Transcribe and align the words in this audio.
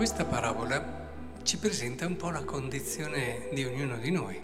questa 0.00 0.24
parabola 0.24 1.10
ci 1.42 1.58
presenta 1.58 2.06
un 2.06 2.16
po' 2.16 2.30
la 2.30 2.42
condizione 2.42 3.50
di 3.52 3.66
ognuno 3.66 3.98
di 3.98 4.10
noi, 4.10 4.42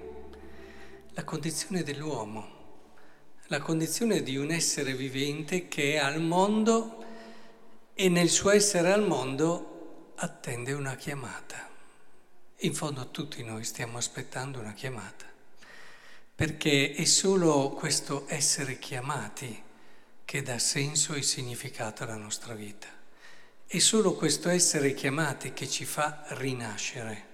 la 1.13 1.25
condizione 1.25 1.83
dell'uomo, 1.83 2.91
la 3.47 3.61
condizione 3.61 4.23
di 4.23 4.37
un 4.37 4.51
essere 4.51 4.93
vivente 4.93 5.67
che 5.67 5.95
è 5.95 5.97
al 5.97 6.21
mondo 6.21 7.03
e 7.95 8.11
nel 8.11 8.29
suo 8.29 8.51
essere 8.51 8.93
al 8.93 9.07
mondo 9.07 10.13
attende 10.17 10.75
una 10.75 10.95
chiamata. 10.95 11.71
In 12.57 12.75
fondo 12.75 13.11
tutti 13.11 13.43
noi 13.43 13.65
stiamo 13.65 13.97
aspettando 13.97 14.61
una 14.61 14.75
chiamata, 14.75 15.25
perché 16.35 16.93
è 16.93 17.05
solo 17.07 17.71
questo 17.71 18.27
essere 18.29 18.79
chiamati 18.79 19.63
che 20.23 20.43
dà 20.43 20.59
senso 20.59 21.15
e 21.15 21.23
significato 21.23 22.03
alla 22.03 22.17
nostra 22.17 22.53
vita. 22.53 22.97
È 23.69 23.79
solo 23.81 24.15
questo 24.15 24.49
essere 24.49 24.95
chiamati 24.95 25.53
che 25.53 25.69
ci 25.69 25.85
fa 25.85 26.23
rinascere. 26.29 27.25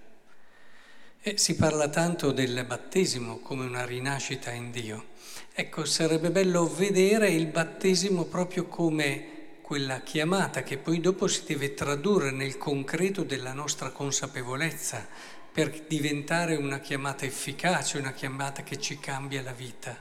E 1.20 1.36
si 1.36 1.56
parla 1.56 1.90
tanto 1.90 2.32
del 2.32 2.64
battesimo 2.66 3.40
come 3.40 3.66
una 3.66 3.84
rinascita 3.84 4.50
in 4.50 4.70
Dio. 4.70 5.08
Ecco, 5.52 5.84
sarebbe 5.84 6.30
bello 6.30 6.66
vedere 6.66 7.28
il 7.28 7.48
battesimo 7.48 8.24
proprio 8.24 8.64
come 8.64 9.58
quella 9.60 10.00
chiamata 10.00 10.62
che 10.62 10.78
poi 10.78 11.00
dopo 11.00 11.26
si 11.26 11.42
deve 11.44 11.74
tradurre 11.74 12.30
nel 12.30 12.56
concreto 12.56 13.24
della 13.24 13.52
nostra 13.52 13.90
consapevolezza 13.90 15.06
per 15.52 15.84
diventare 15.86 16.56
una 16.56 16.80
chiamata 16.80 17.26
efficace, 17.26 17.98
una 17.98 18.14
chiamata 18.14 18.62
che 18.62 18.80
ci 18.80 18.98
cambia 18.98 19.42
la 19.42 19.52
vita. 19.52 20.00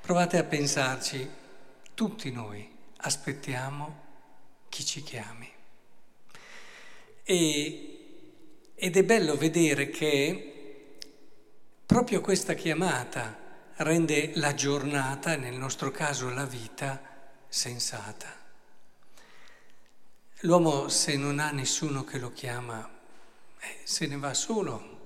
Provate 0.00 0.38
a 0.38 0.44
pensarci, 0.44 1.28
tutti 1.92 2.30
noi 2.30 2.72
aspettiamo 2.98 4.03
chi 4.74 4.84
ci 4.84 5.04
chiami. 5.04 5.48
E, 7.22 7.98
ed 8.74 8.96
è 8.96 9.04
bello 9.04 9.36
vedere 9.36 9.88
che 9.88 10.96
proprio 11.86 12.20
questa 12.20 12.54
chiamata 12.54 13.70
rende 13.76 14.32
la 14.34 14.52
giornata, 14.54 15.36
nel 15.36 15.54
nostro 15.54 15.92
caso 15.92 16.28
la 16.28 16.44
vita, 16.44 17.00
sensata. 17.46 18.36
L'uomo 20.40 20.88
se 20.88 21.16
non 21.16 21.38
ha 21.38 21.52
nessuno 21.52 22.02
che 22.02 22.18
lo 22.18 22.32
chiama, 22.32 22.84
eh, 23.60 23.76
se 23.84 24.08
ne 24.08 24.16
va 24.16 24.34
solo. 24.34 25.04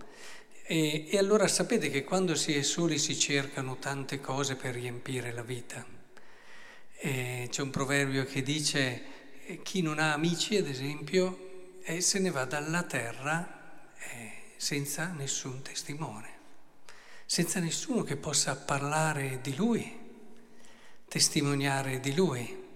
E, 0.63 1.09
e 1.11 1.19
allora 1.19 1.47
sapete 1.47 1.91
che 1.91 2.05
quando 2.05 2.35
si 2.37 2.55
è 2.55 2.63
soli 2.63 2.97
si 2.97 3.19
cercano 3.19 3.77
tante 3.77 4.19
cose 4.19 4.57
per 4.57 4.73
riempire 4.73 5.31
la 5.31 5.43
vita. 5.43 5.85
E 7.01 7.49
c'è 7.51 7.61
un 7.61 7.71
proverbio 7.71 8.25
che 8.25 8.43
dice 8.43 9.17
chi 9.57 9.83
non 9.83 9.99
ha 9.99 10.13
amici, 10.13 10.57
ad 10.57 10.67
esempio, 10.67 11.79
eh, 11.83 12.01
se 12.01 12.19
ne 12.19 12.31
va 12.31 12.45
dalla 12.45 12.83
terra 12.83 13.95
eh, 13.99 14.33
senza 14.57 15.07
nessun 15.17 15.63
testimone, 15.63 16.29
senza 17.25 17.61
nessuno 17.61 18.03
che 18.03 18.17
possa 18.17 18.57
parlare 18.57 19.41
di 19.43 19.57
lui, 19.57 19.97
testimoniare 21.09 22.01
di 22.01 22.15
lui. 22.15 22.67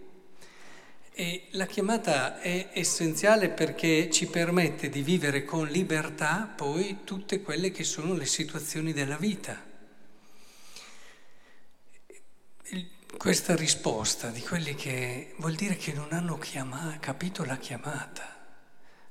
E 1.14 1.48
la 1.50 1.66
chiamata 1.66 2.40
è 2.40 2.70
essenziale 2.72 3.50
perché 3.50 4.08
ci 4.10 4.26
permette 4.26 4.88
di 4.88 5.02
vivere 5.02 5.44
con 5.44 5.66
libertà 5.66 6.50
poi 6.56 7.00
tutte 7.04 7.42
quelle 7.42 7.70
che 7.70 7.84
sono 7.84 8.14
le 8.14 8.24
situazioni 8.24 8.94
della 8.94 9.18
vita. 9.18 9.71
Questa 13.16 13.54
risposta 13.54 14.28
di 14.28 14.40
quelli 14.40 14.74
che 14.74 15.34
vuol 15.36 15.54
dire 15.54 15.76
che 15.76 15.92
non 15.92 16.08
hanno 16.10 16.38
chiama, 16.38 16.96
capito 16.98 17.44
la 17.44 17.56
chiamata. 17.56 18.36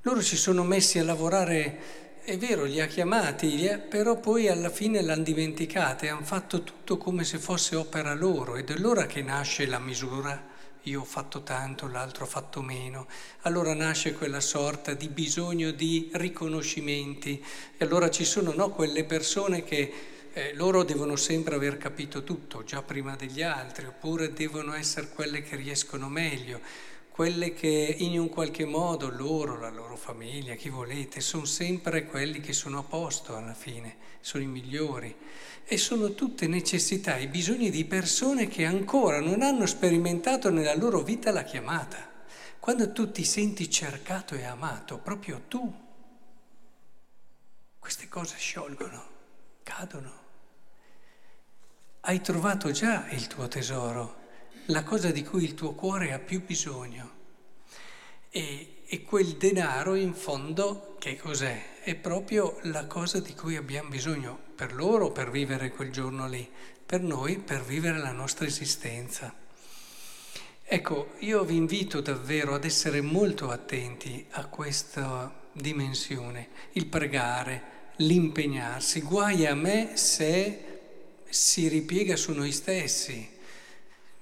Loro 0.02 0.20
si 0.20 0.36
sono 0.36 0.64
messi 0.64 0.98
a 0.98 1.04
lavorare, 1.04 2.20
è 2.22 2.36
vero, 2.36 2.64
li 2.64 2.80
ha 2.80 2.86
chiamati, 2.86 3.68
però 3.88 4.18
poi 4.18 4.48
alla 4.48 4.70
fine 4.70 5.00
l'hanno 5.00 5.22
dimenticata 5.22 6.04
e 6.04 6.08
hanno 6.08 6.24
fatto 6.24 6.62
tutto 6.62 6.98
come 6.98 7.24
se 7.24 7.38
fosse 7.38 7.76
opera 7.76 8.12
loro 8.14 8.56
ed 8.56 8.70
è 8.70 8.76
l'ora 8.76 9.06
che 9.06 9.22
nasce 9.22 9.66
la 9.66 9.78
misura. 9.78 10.50
Io 10.86 11.00
ho 11.00 11.04
fatto 11.04 11.42
tanto, 11.42 11.86
l'altro 11.86 12.24
ha 12.24 12.28
fatto 12.28 12.60
meno. 12.60 13.06
Allora 13.42 13.72
nasce 13.72 14.14
quella 14.14 14.40
sorta 14.40 14.94
di 14.94 15.08
bisogno 15.08 15.70
di 15.70 16.10
riconoscimenti 16.14 17.42
e 17.76 17.84
allora 17.84 18.10
ci 18.10 18.24
sono 18.24 18.52
no, 18.52 18.70
quelle 18.70 19.04
persone 19.04 19.62
che 19.62 20.11
eh, 20.34 20.54
loro 20.54 20.82
devono 20.82 21.16
sempre 21.16 21.54
aver 21.54 21.76
capito 21.76 22.24
tutto, 22.24 22.64
già 22.64 22.82
prima 22.82 23.16
degli 23.16 23.42
altri, 23.42 23.86
oppure 23.86 24.32
devono 24.32 24.72
essere 24.72 25.10
quelle 25.10 25.42
che 25.42 25.56
riescono 25.56 26.08
meglio, 26.08 26.60
quelle 27.10 27.52
che 27.52 27.96
in 27.98 28.18
un 28.18 28.30
qualche 28.30 28.64
modo 28.64 29.10
loro, 29.10 29.58
la 29.58 29.68
loro 29.68 29.96
famiglia, 29.96 30.54
chi 30.54 30.70
volete, 30.70 31.20
sono 31.20 31.44
sempre 31.44 32.06
quelli 32.06 32.40
che 32.40 32.54
sono 32.54 32.78
a 32.78 32.82
posto 32.82 33.36
alla 33.36 33.52
fine, 33.52 33.96
sono 34.20 34.42
i 34.42 34.46
migliori. 34.46 35.14
E 35.64 35.76
sono 35.76 36.14
tutte 36.14 36.46
necessità 36.46 37.16
e 37.18 37.28
bisogni 37.28 37.70
di 37.70 37.84
persone 37.84 38.48
che 38.48 38.64
ancora 38.64 39.20
non 39.20 39.42
hanno 39.42 39.66
sperimentato 39.66 40.50
nella 40.50 40.74
loro 40.74 41.02
vita 41.02 41.30
la 41.30 41.44
chiamata. 41.44 42.10
Quando 42.58 42.90
tu 42.92 43.10
ti 43.10 43.24
senti 43.24 43.70
cercato 43.70 44.34
e 44.34 44.44
amato, 44.44 44.98
proprio 44.98 45.42
tu, 45.46 45.72
queste 47.78 48.08
cose 48.08 48.36
sciolgono, 48.38 49.06
cadono 49.62 50.21
hai 52.04 52.20
trovato 52.20 52.72
già 52.72 53.06
il 53.10 53.28
tuo 53.28 53.46
tesoro, 53.46 54.16
la 54.66 54.82
cosa 54.82 55.12
di 55.12 55.22
cui 55.22 55.44
il 55.44 55.54
tuo 55.54 55.72
cuore 55.74 56.12
ha 56.12 56.18
più 56.18 56.44
bisogno. 56.44 57.20
E, 58.28 58.82
e, 58.86 59.02
quel 59.04 59.36
denaro 59.36 59.94
in 59.94 60.12
fondo 60.12 60.96
che 60.98 61.16
cos'è? 61.16 61.80
È 61.80 61.94
proprio 61.94 62.58
la 62.62 62.86
cosa 62.86 63.20
di 63.20 63.34
cui 63.34 63.56
abbiamo 63.56 63.90
bisogno 63.90 64.36
per 64.56 64.74
loro 64.74 65.12
per 65.12 65.30
vivere 65.30 65.70
quel 65.70 65.92
giorno 65.92 66.26
lì, 66.26 66.48
per 66.84 67.02
noi 67.02 67.38
per 67.38 67.62
vivere 67.62 67.98
la 67.98 68.12
nostra 68.12 68.46
esistenza. 68.46 69.32
Ecco, 70.64 71.12
io 71.18 71.44
vi 71.44 71.54
invito 71.54 72.00
davvero 72.00 72.54
ad 72.54 72.64
essere 72.64 73.00
molto 73.00 73.50
attenti 73.50 74.26
a 74.30 74.46
questa 74.46 75.32
dimensione, 75.52 76.48
il 76.72 76.86
pregare, 76.86 77.90
l'impegnarsi. 77.96 79.02
Guai 79.02 79.46
a 79.46 79.54
me 79.54 79.96
se 79.96 80.71
si 81.32 81.66
ripiega 81.68 82.14
su 82.14 82.32
noi 82.32 82.52
stessi. 82.52 83.26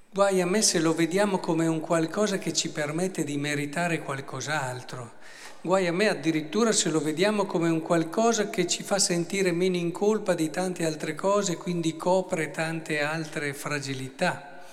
Guai 0.09 0.39
a 0.39 0.45
me 0.45 0.61
se 0.61 0.79
lo 0.79 0.93
vediamo 0.93 1.39
come 1.39 1.67
un 1.67 1.81
qualcosa 1.81 2.37
che 2.37 2.53
ci 2.53 2.69
permette 2.69 3.25
di 3.25 3.35
meritare 3.35 4.01
qualcos'altro. 4.01 5.19
Guai 5.59 5.87
a 5.87 5.91
me 5.91 6.07
addirittura 6.07 6.71
se 6.71 6.89
lo 6.89 7.01
vediamo 7.01 7.45
come 7.45 7.69
un 7.69 7.81
qualcosa 7.81 8.49
che 8.49 8.65
ci 8.65 8.81
fa 8.81 8.97
sentire 8.97 9.51
meno 9.51 9.75
in 9.75 9.91
colpa 9.91 10.33
di 10.33 10.49
tante 10.49 10.85
altre 10.85 11.13
cose, 11.13 11.57
quindi 11.57 11.97
copre 11.97 12.49
tante 12.49 13.01
altre 13.01 13.53
fragilità. 13.53 14.63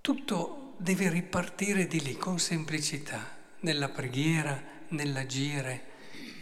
Tutto 0.00 0.74
deve 0.76 1.10
ripartire 1.10 1.88
di 1.88 2.00
lì 2.00 2.16
con 2.16 2.38
semplicità, 2.38 3.28
nella 3.60 3.88
preghiera, 3.88 4.62
nell'agire 4.90 5.94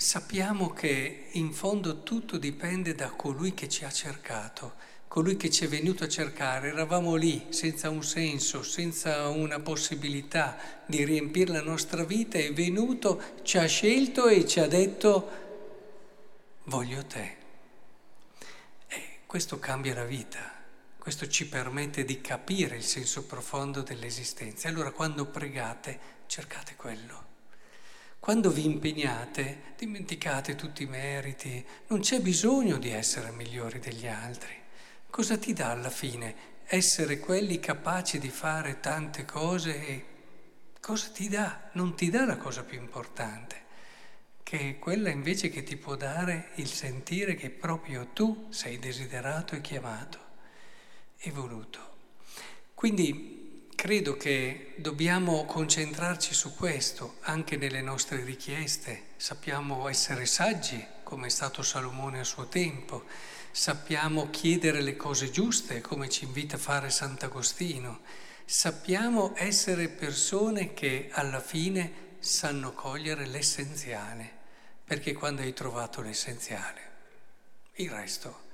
sappiamo 0.05 0.71
che 0.75 1.29
in 1.31 1.55
fondo 1.55 2.03
tutto 2.03 2.37
dipende 2.37 2.95
da 2.95 3.09
colui 3.09 3.55
che 3.55 3.71
ci 3.71 3.87
ha 3.87 3.91
cercato, 3.91 4.75
colui 5.09 5.39
che 5.39 5.49
ci 5.49 5.65
è 5.65 5.69
venuto 5.69 6.05
a 6.05 6.09
cercare. 6.09 6.69
Eravamo 6.69 7.15
lì 7.15 7.47
senza 7.49 7.89
un 7.89 8.05
senso, 8.05 8.63
senza 8.63 9.29
una 9.29 9.61
possibilità 9.61 10.59
di 10.85 11.03
riempire 11.05 11.53
la 11.53 11.63
nostra 11.63 12.05
vita, 12.05 12.37
è 12.37 12.53
venuto, 12.53 13.19
ci 13.45 13.57
ha 13.57 13.65
scelto 13.65 14.29
e 14.29 14.47
ci 14.47 14.61
ha 14.61 14.69
detto 14.69 15.31
voglio 16.65 17.03
te. 17.07 17.37
E 18.87 19.21
questo 19.25 19.59
cambia 19.59 19.95
la 19.95 20.05
vita. 20.05 20.53
Questo 20.99 21.29
ci 21.29 21.49
permette 21.49 22.05
di 22.05 22.21
capire 22.21 22.77
il 22.77 22.85
senso 22.85 23.25
profondo 23.25 23.81
dell'esistenza. 23.81 24.69
Allora 24.69 24.91
quando 24.91 25.25
pregate, 25.25 25.99
cercate 26.27 26.75
quello. 26.77 27.34
Quando 28.25 28.51
vi 28.51 28.65
impegnate, 28.65 29.75
dimenticate 29.77 30.55
tutti 30.55 30.85
i 30.85 30.87
meriti, 30.87 31.63
non 31.89 32.01
c'è 32.01 32.21
bisogno 32.21 32.79
di 32.79 32.89
essere 32.89 33.31
migliori 33.33 33.81
degli 33.81 34.07
altri. 34.07 34.55
Cosa 35.11 35.37
ti 35.37 35.53
dà 35.53 35.73
alla 35.73 35.91
fine 35.91 36.35
essere 36.65 37.19
quelli 37.19 37.61
capaci 37.61 38.19
di 38.19 38.31
fare 38.31 38.81
tante 38.81 39.27
cose? 39.27 39.87
E 39.87 40.05
cosa 40.81 41.11
ti 41.11 41.29
dà? 41.29 41.69
Non 41.73 41.95
ti 41.97 42.09
dà 42.09 42.25
la 42.25 42.39
cosa 42.39 42.63
più 42.63 42.79
importante, 42.79 43.57
che 44.43 44.59
è 44.71 44.79
quella 44.79 45.11
invece 45.11 45.51
che 45.51 45.63
ti 45.63 45.77
può 45.77 45.95
dare 45.95 46.53
il 46.55 46.69
sentire 46.69 47.35
che 47.35 47.51
proprio 47.51 48.09
tu 48.15 48.47
sei 48.49 48.79
desiderato 48.79 49.55
e 49.55 49.61
chiamato 49.61 50.19
e 51.19 51.31
voluto. 51.31 51.97
Quindi 52.73 53.44
Credo 53.85 54.17
che 54.17 54.73
dobbiamo 54.77 55.45
concentrarci 55.45 56.33
su 56.33 56.55
questo 56.55 57.17
anche 57.21 57.59
nelle 57.59 57.83
nostre 57.83 58.25
richieste. 58.25 59.09
Sappiamo 59.17 59.89
essere 59.89 60.25
saggi, 60.25 60.83
come 61.03 61.27
è 61.27 61.29
stato 61.29 61.63
Salomone 61.63 62.21
a 62.21 62.25
suo 62.25 62.47
tempo. 62.47 63.05
Sappiamo 63.51 64.31
chiedere 64.31 64.81
le 64.81 64.97
cose 64.97 65.31
giuste, 65.31 65.83
come 65.83 66.09
ci 66.09 66.25
invita 66.25 66.57
a 66.57 66.59
fare 66.59 66.89
Sant'Agostino. 66.89 68.01
sappiamo 68.47 69.35
essere 69.37 69.89
persone 69.89 70.73
che 70.73 71.11
alla 71.13 71.41
fine 71.41 72.17
sanno 72.21 72.73
cogliere 72.73 73.27
l'essenziale, 73.27 74.31
perché 74.83 75.13
quando 75.13 75.43
hai 75.43 75.53
trovato 75.53 76.01
l'essenziale, 76.01 76.81
il 77.75 77.91
resto 77.91 78.45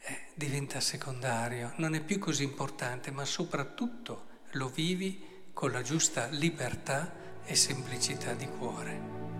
eh, 0.00 0.28
diventa 0.32 0.80
secondario, 0.80 1.74
non 1.76 1.94
è 1.94 2.00
più 2.00 2.18
così 2.18 2.42
importante, 2.42 3.10
ma 3.10 3.26
soprattutto 3.26 4.27
lo 4.52 4.68
vivi 4.68 5.20
con 5.52 5.72
la 5.72 5.82
giusta 5.82 6.28
libertà 6.28 7.12
e 7.44 7.54
semplicità 7.54 8.32
di 8.34 8.46
cuore. 8.46 9.37